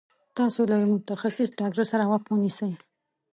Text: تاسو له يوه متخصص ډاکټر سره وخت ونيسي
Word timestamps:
تاسو 0.37 0.61
له 0.69 0.75
يوه 0.83 0.91
متخصص 0.95 1.49
ډاکټر 1.59 1.85
سره 1.93 2.03
وخت 2.11 2.27
ونيسي 2.29 2.71